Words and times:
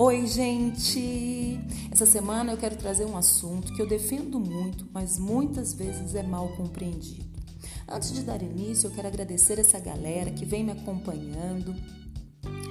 Oi, 0.00 0.28
gente! 0.28 1.58
Essa 1.90 2.06
semana 2.06 2.52
eu 2.52 2.56
quero 2.56 2.76
trazer 2.76 3.04
um 3.04 3.16
assunto 3.16 3.74
que 3.74 3.82
eu 3.82 3.86
defendo 3.88 4.38
muito, 4.38 4.86
mas 4.92 5.18
muitas 5.18 5.74
vezes 5.74 6.14
é 6.14 6.22
mal 6.22 6.50
compreendido. 6.50 7.26
Antes 7.88 8.12
de 8.12 8.22
dar 8.22 8.40
início, 8.40 8.86
eu 8.86 8.92
quero 8.92 9.08
agradecer 9.08 9.58
essa 9.58 9.80
galera 9.80 10.30
que 10.30 10.44
vem 10.44 10.62
me 10.62 10.70
acompanhando. 10.70 11.74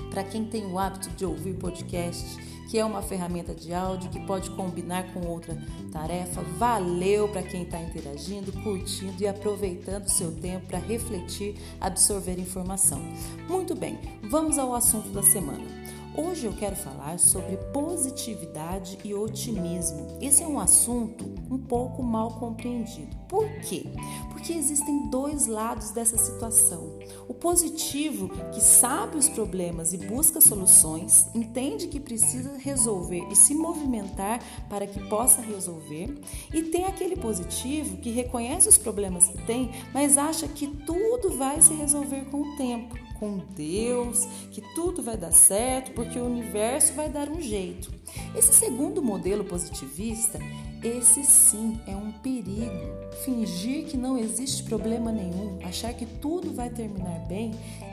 Para 0.10 0.24
quem 0.24 0.46
tem 0.46 0.68
o 0.68 0.80
hábito 0.80 1.10
de 1.18 1.26
ouvir 1.26 1.56
podcast, 1.56 2.26
que 2.72 2.80
é 2.80 2.86
uma 2.86 3.02
ferramenta 3.02 3.54
de 3.54 3.74
áudio 3.74 4.10
que 4.10 4.26
pode 4.26 4.50
combinar 4.52 5.12
com 5.12 5.28
outra 5.28 5.62
tarefa, 5.92 6.42
valeu 6.58 7.28
para 7.28 7.44
quem 7.44 7.64
está 7.64 7.82
interagindo, 7.82 8.54
curtindo 8.64 9.22
e 9.22 9.28
aproveitando 9.28 10.06
o 10.06 10.10
seu 10.10 10.32
tempo 10.32 10.68
para 10.68 10.80
refletir, 10.80 11.58
absorver 11.82 12.40
informação. 12.40 13.02
Muito 13.50 13.76
bem, 13.76 14.00
vamos 14.30 14.58
ao 14.58 14.74
assunto 14.74 15.10
da 15.10 15.24
semana. 15.24 15.88
Hoje 16.20 16.48
eu 16.48 16.54
quero 16.54 16.76
falar 16.76 17.20
sobre 17.20 17.58
positividade 17.72 18.98
e 19.04 19.14
otimismo. 19.14 20.18
Esse 20.20 20.42
é 20.42 20.48
um 20.48 20.60
assunto 20.60 21.24
um 21.48 21.60
pouco 21.60 22.02
mal 22.02 22.40
compreendido. 22.40 23.16
Por 23.30 23.48
quê? 23.62 23.86
Porque 24.32 24.52
existem 24.52 25.12
dois 25.12 25.46
lados 25.46 25.92
dessa 25.92 26.18
situação. 26.18 26.98
O 27.28 27.36
positivo, 27.36 28.30
que 28.52 28.60
sabe 28.60 29.16
os 29.16 29.30
problemas 29.30 29.94
e 29.94 29.98
busca 29.98 30.42
soluções, 30.42 31.30
entende 31.36 31.88
que 31.88 32.00
precisa 32.00 32.58
resolver 32.58 33.24
e 33.32 33.36
se 33.36 33.54
movimentar 33.54 34.42
para 34.68 34.88
que 34.88 35.00
possa 35.08 35.40
resolver, 35.40 36.20
e 36.52 36.64
tem 36.64 36.86
aquele 36.86 37.16
positivo 37.16 37.98
que 37.98 38.10
reconhece 38.10 38.68
os 38.68 38.78
problemas 38.78 39.28
que 39.28 39.46
tem, 39.46 39.70
mas 39.94 40.18
acha 40.18 40.48
que 40.48 40.66
tudo 40.84 41.38
vai 41.38 41.62
se 41.62 41.76
resolver 41.76 42.26
com 42.32 42.42
o 42.42 42.58
tempo 42.58 43.07
com 43.20 43.38
Deus, 43.56 44.26
que 44.52 44.62
tudo 44.76 45.02
vai 45.02 45.18
dar 45.18 45.32
certo, 45.32 45.92
porque 45.92 46.18
o 46.20 46.26
universo 46.26 46.94
vai 46.94 47.10
dar 47.10 47.30
um 47.30 47.42
jeito. 47.42 47.92
Esse 48.36 48.54
segundo 48.54 49.02
modelo 49.02 49.44
positivista, 49.44 50.40
esse 50.84 51.24
sim 51.24 51.80
é 51.88 51.96
um 51.96 52.12
perigo. 52.12 52.98
Fingir 53.24 53.86
que 53.86 53.98
não 53.98 54.18
existe 54.18 54.64
problema 54.64 55.12
nenhum, 55.12 55.60
achar 55.64 55.94
que 55.94 56.06
tudo 56.06 56.54
vai 56.54 56.70
terminar 56.70 57.20
bem, 57.28 57.52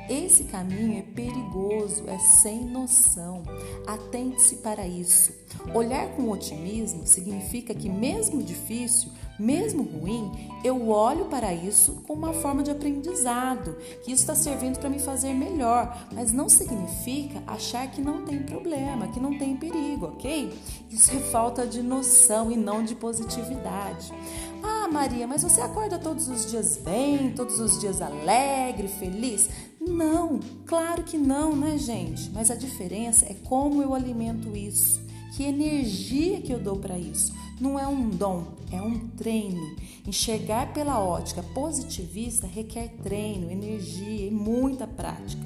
esse 0.08 0.44
caminho 0.44 0.98
é 0.98 1.02
perigoso, 1.02 2.04
é 2.08 2.18
sem 2.18 2.64
noção. 2.64 3.42
Atente-se 3.86 4.56
para 4.56 4.86
isso. 4.86 5.32
Olhar 5.72 6.08
com 6.10 6.30
otimismo 6.30 7.06
significa 7.06 7.74
que, 7.74 7.88
mesmo 7.88 8.42
difícil, 8.42 9.10
mesmo 9.38 9.82
ruim, 9.82 10.30
eu 10.62 10.88
olho 10.88 11.24
para 11.24 11.52
isso 11.54 12.02
com 12.06 12.12
uma 12.12 12.32
forma 12.32 12.62
de 12.62 12.70
aprendizado, 12.70 13.76
que 14.04 14.12
isso 14.12 14.22
está 14.22 14.34
servindo 14.34 14.78
para 14.78 14.90
me 14.90 14.98
fazer 14.98 15.32
melhor, 15.32 16.06
mas 16.12 16.32
não 16.32 16.48
significa 16.48 17.42
achar 17.46 17.90
que 17.90 18.00
não 18.00 18.24
tem 18.24 18.42
problema, 18.42 19.08
que 19.08 19.18
não 19.18 19.36
tem 19.38 19.56
perigo, 19.56 20.06
ok? 20.06 20.52
Isso 20.90 21.16
é 21.16 21.20
falta 21.20 21.66
de 21.66 21.82
noção 21.82 22.50
e 22.52 22.56
não 22.56 22.73
de 22.82 22.94
positividade. 22.94 24.12
Ah, 24.62 24.88
Maria, 24.88 25.26
mas 25.26 25.42
você 25.42 25.60
acorda 25.60 25.98
todos 25.98 26.28
os 26.28 26.50
dias 26.50 26.78
bem, 26.78 27.32
todos 27.32 27.60
os 27.60 27.78
dias 27.80 28.00
alegre, 28.00 28.88
feliz? 28.88 29.48
Não, 29.80 30.40
claro 30.66 31.02
que 31.02 31.18
não, 31.18 31.54
né, 31.54 31.76
gente? 31.76 32.30
Mas 32.30 32.50
a 32.50 32.54
diferença 32.54 33.26
é 33.26 33.34
como 33.44 33.82
eu 33.82 33.94
alimento 33.94 34.56
isso, 34.56 35.00
que 35.36 35.42
energia 35.42 36.40
que 36.40 36.52
eu 36.52 36.58
dou 36.58 36.76
para 36.76 36.98
isso. 36.98 37.34
Não 37.60 37.78
é 37.78 37.86
um 37.86 38.08
dom, 38.08 38.54
é 38.72 38.80
um 38.80 38.98
treino. 39.08 39.76
Enxergar 40.06 40.72
pela 40.72 40.98
ótica 40.98 41.42
positivista 41.54 42.46
requer 42.46 42.88
treino, 43.02 43.50
energia 43.50 44.26
e 44.26 44.30
muita 44.30 44.86
prática. 44.86 45.44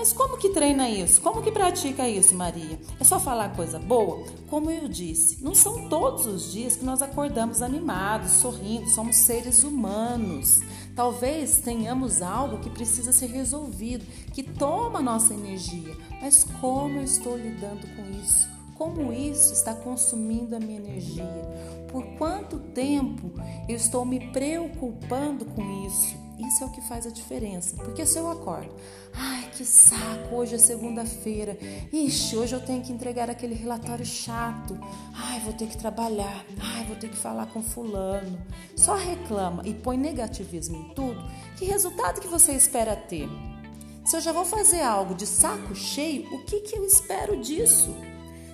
Mas 0.00 0.14
como 0.14 0.38
que 0.38 0.48
treina 0.48 0.88
isso? 0.88 1.20
Como 1.20 1.42
que 1.42 1.52
pratica 1.52 2.08
isso, 2.08 2.34
Maria? 2.34 2.80
É 2.98 3.04
só 3.04 3.20
falar 3.20 3.54
coisa 3.54 3.78
boa? 3.78 4.24
Como 4.48 4.70
eu 4.70 4.88
disse, 4.88 5.44
não 5.44 5.54
são 5.54 5.90
todos 5.90 6.24
os 6.24 6.50
dias 6.50 6.74
que 6.74 6.86
nós 6.86 7.02
acordamos 7.02 7.60
animados, 7.60 8.30
sorrindo, 8.30 8.88
somos 8.88 9.16
seres 9.16 9.62
humanos. 9.62 10.60
Talvez 10.96 11.58
tenhamos 11.58 12.22
algo 12.22 12.60
que 12.60 12.70
precisa 12.70 13.12
ser 13.12 13.26
resolvido, 13.26 14.06
que 14.32 14.42
toma 14.42 15.02
nossa 15.02 15.34
energia. 15.34 15.94
Mas 16.22 16.44
como 16.62 16.96
eu 16.96 17.04
estou 17.04 17.36
lidando 17.36 17.86
com 17.94 18.10
isso? 18.22 18.48
Como 18.76 19.12
isso 19.12 19.52
está 19.52 19.74
consumindo 19.74 20.56
a 20.56 20.58
minha 20.58 20.80
energia? 20.80 21.28
Por 21.92 22.06
quanto 22.16 22.58
tempo 22.58 23.30
eu 23.68 23.76
estou 23.76 24.06
me 24.06 24.32
preocupando 24.32 25.44
com 25.44 25.86
isso? 25.86 26.29
Isso 26.46 26.64
é 26.64 26.66
o 26.66 26.70
que 26.70 26.80
faz 26.80 27.06
a 27.06 27.10
diferença. 27.10 27.76
Porque 27.76 28.04
se 28.06 28.18
eu 28.18 28.30
acordo, 28.30 28.70
ai 29.12 29.50
que 29.52 29.64
saco, 29.64 30.34
hoje 30.34 30.54
é 30.54 30.58
segunda-feira, 30.58 31.58
ixi, 31.92 32.36
hoje 32.36 32.54
eu 32.54 32.64
tenho 32.64 32.82
que 32.82 32.92
entregar 32.92 33.28
aquele 33.28 33.54
relatório 33.54 34.04
chato, 34.04 34.78
ai 35.14 35.40
vou 35.40 35.52
ter 35.52 35.66
que 35.66 35.76
trabalhar, 35.76 36.44
ai 36.58 36.84
vou 36.84 36.96
ter 36.96 37.08
que 37.08 37.16
falar 37.16 37.46
com 37.46 37.62
fulano. 37.62 38.40
Só 38.76 38.94
reclama 38.94 39.62
e 39.66 39.74
põe 39.74 39.96
negativismo 39.96 40.76
em 40.76 40.94
tudo, 40.94 41.22
que 41.56 41.64
resultado 41.64 42.20
que 42.20 42.28
você 42.28 42.52
espera 42.52 42.96
ter? 42.96 43.28
Se 44.04 44.16
eu 44.16 44.20
já 44.20 44.32
vou 44.32 44.44
fazer 44.44 44.82
algo 44.82 45.14
de 45.14 45.26
saco 45.26 45.74
cheio, 45.74 46.26
o 46.34 46.44
que, 46.44 46.60
que 46.60 46.76
eu 46.76 46.84
espero 46.84 47.40
disso? 47.40 47.94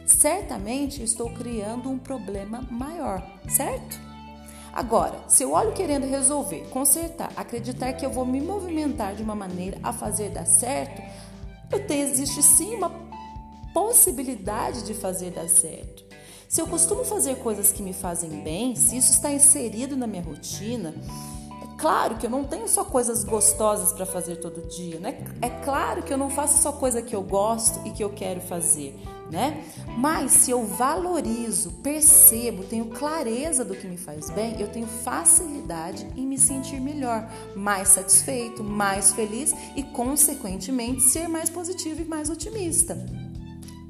certamente 0.06 1.02
estou 1.02 1.30
criando 1.30 1.90
um 1.90 1.98
problema 1.98 2.62
maior, 2.70 3.22
certo? 3.48 4.00
Agora, 4.76 5.18
se 5.26 5.42
eu 5.42 5.52
olho 5.52 5.72
querendo 5.72 6.06
resolver, 6.06 6.68
consertar, 6.68 7.32
acreditar 7.34 7.94
que 7.94 8.04
eu 8.04 8.10
vou 8.10 8.26
me 8.26 8.42
movimentar 8.42 9.14
de 9.14 9.22
uma 9.22 9.34
maneira 9.34 9.78
a 9.82 9.90
fazer 9.90 10.28
dar 10.28 10.44
certo, 10.44 11.00
eu 11.72 11.86
tenho, 11.86 12.06
existe 12.06 12.42
sim 12.42 12.74
uma 12.74 12.92
possibilidade 13.72 14.84
de 14.84 14.92
fazer 14.92 15.30
dar 15.30 15.48
certo. 15.48 16.04
Se 16.46 16.60
eu 16.60 16.66
costumo 16.66 17.06
fazer 17.06 17.36
coisas 17.36 17.72
que 17.72 17.82
me 17.82 17.94
fazem 17.94 18.42
bem, 18.42 18.76
se 18.76 18.98
isso 18.98 19.12
está 19.12 19.32
inserido 19.32 19.96
na 19.96 20.06
minha 20.06 20.22
rotina, 20.22 20.94
claro 21.76 22.16
que 22.16 22.26
eu 22.26 22.30
não 22.30 22.44
tenho 22.44 22.68
só 22.68 22.84
coisas 22.84 23.24
gostosas 23.24 23.92
para 23.92 24.06
fazer 24.06 24.36
todo 24.36 24.66
dia, 24.68 24.98
né? 24.98 25.24
É 25.40 25.48
claro 25.48 26.02
que 26.02 26.12
eu 26.12 26.18
não 26.18 26.30
faço 26.30 26.62
só 26.62 26.72
coisa 26.72 27.02
que 27.02 27.14
eu 27.14 27.22
gosto 27.22 27.86
e 27.86 27.90
que 27.90 28.02
eu 28.02 28.10
quero 28.10 28.40
fazer 28.40 28.98
né? 29.30 29.64
Mas 29.98 30.32
se 30.32 30.50
eu 30.50 30.64
valorizo, 30.64 31.72
percebo, 31.82 32.64
tenho 32.64 32.86
clareza 32.86 33.64
do 33.64 33.74
que 33.74 33.86
me 33.86 33.96
faz 33.96 34.30
bem, 34.30 34.60
eu 34.60 34.68
tenho 34.68 34.86
facilidade 34.86 36.06
em 36.16 36.26
me 36.26 36.38
sentir 36.38 36.80
melhor, 36.80 37.28
mais 37.54 37.88
satisfeito, 37.88 38.62
mais 38.62 39.12
feliz 39.12 39.52
e, 39.74 39.82
consequentemente, 39.82 41.02
ser 41.02 41.28
mais 41.28 41.50
positivo 41.50 42.02
e 42.02 42.04
mais 42.04 42.30
otimista. 42.30 42.96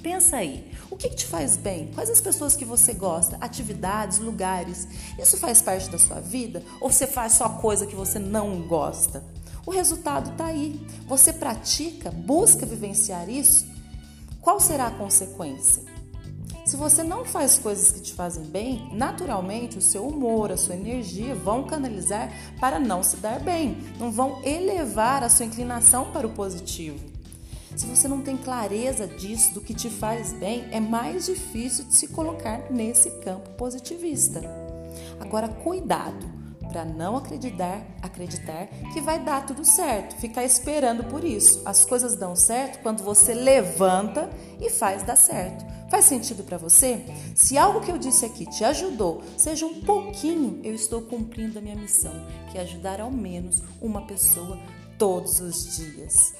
Pensa 0.06 0.36
aí, 0.36 0.70
o 0.88 0.96
que, 0.96 1.08
que, 1.08 1.16
te 1.16 1.26
faz 1.26 1.56
bem? 1.56 1.90
Quais 1.92 2.08
as 2.08 2.20
pessoas 2.20 2.54
que 2.54 2.64
você 2.64 2.92
gosta? 2.94 3.36
Atividades, 3.40 4.20
lugares? 4.20 4.86
Isso 5.18 5.36
faz 5.36 5.60
parte 5.60 5.90
da 5.90 5.98
sua 5.98 6.20
vida? 6.20 6.62
Ou 6.80 6.92
você 6.92 7.08
faz 7.08 7.32
só 7.32 7.48
coisa 7.48 7.88
que 7.88 7.96
você 7.96 8.16
não 8.16 8.62
gosta? 8.68 9.24
O 9.66 9.72
resultado 9.72 10.30
está 10.30 10.46
aí. 10.46 10.80
Você 11.08 11.32
pratica, 11.32 12.12
busca 12.12 12.64
vivenciar 12.64 13.28
isso 13.28 13.66
qual 14.40 14.60
será 14.60 14.86
a 14.86 14.92
consequência? 14.92 15.82
Se 16.64 16.76
você 16.76 17.02
não 17.02 17.24
faz 17.24 17.58
coisas 17.58 17.90
que 17.90 18.00
te 18.00 18.14
fazem 18.14 18.44
bem, 18.44 18.88
naturalmente 18.92 19.76
o 19.76 19.82
seu 19.82 20.06
humor, 20.06 20.52
a 20.52 20.56
sua 20.56 20.76
energia 20.76 21.34
vão 21.34 21.64
canalizar 21.64 22.32
para 22.60 22.78
não 22.78 23.02
se 23.02 23.16
dar 23.16 23.40
bem, 23.40 23.76
não 23.98 24.12
vão 24.12 24.40
elevar 24.44 25.24
a 25.24 25.28
sua 25.28 25.46
inclinação 25.46 26.12
para 26.12 26.28
o 26.28 26.30
positivo. 26.30 27.15
Se 27.76 27.86
você 27.86 28.08
não 28.08 28.22
tem 28.22 28.36
clareza 28.36 29.06
disso, 29.06 29.52
do 29.52 29.60
que 29.60 29.74
te 29.74 29.90
faz 29.90 30.32
bem, 30.32 30.66
é 30.70 30.80
mais 30.80 31.26
difícil 31.26 31.84
de 31.84 31.94
se 31.94 32.08
colocar 32.08 32.70
nesse 32.70 33.10
campo 33.20 33.50
positivista. 33.50 34.40
Agora, 35.20 35.48
cuidado! 35.48 36.36
para 36.76 36.84
não 36.84 37.16
acreditar, 37.16 37.86
acreditar 38.02 38.66
que 38.92 39.00
vai 39.00 39.18
dar 39.18 39.46
tudo 39.46 39.64
certo, 39.64 40.16
ficar 40.16 40.44
esperando 40.44 41.04
por 41.04 41.24
isso. 41.24 41.62
As 41.64 41.86
coisas 41.86 42.16
dão 42.16 42.36
certo 42.36 42.82
quando 42.82 43.02
você 43.02 43.32
levanta 43.32 44.28
e 44.60 44.68
faz 44.68 45.02
dar 45.02 45.16
certo. 45.16 45.64
Faz 45.88 46.04
sentido 46.04 46.42
para 46.42 46.58
você? 46.58 47.02
Se 47.34 47.56
algo 47.56 47.80
que 47.80 47.90
eu 47.90 47.96
disse 47.96 48.26
aqui 48.26 48.44
te 48.44 48.62
ajudou, 48.62 49.22
seja 49.38 49.64
um 49.64 49.80
pouquinho, 49.80 50.60
eu 50.64 50.74
estou 50.74 51.00
cumprindo 51.00 51.58
a 51.58 51.62
minha 51.62 51.76
missão, 51.76 52.12
que 52.50 52.58
é 52.58 52.60
ajudar 52.60 53.00
ao 53.00 53.10
menos 53.10 53.62
uma 53.80 54.02
pessoa 54.02 54.58
todos 54.98 55.40
os 55.40 55.76
dias. 55.76 56.34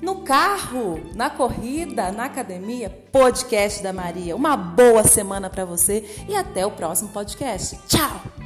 No 0.00 0.22
carro, 0.22 1.00
na 1.14 1.28
corrida, 1.28 2.10
na 2.10 2.24
academia, 2.24 2.88
podcast 3.12 3.82
da 3.82 3.92
Maria. 3.92 4.34
Uma 4.34 4.56
boa 4.56 5.04
semana 5.04 5.50
para 5.50 5.64
você 5.64 6.24
e 6.28 6.34
até 6.34 6.64
o 6.64 6.70
próximo 6.70 7.10
podcast. 7.10 7.78
Tchau! 7.86 8.39